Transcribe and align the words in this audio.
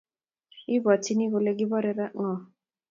Ibwotyini 0.75 1.25
kole 1.31 1.51
kibore 1.57 1.91
ngo? 1.95 2.25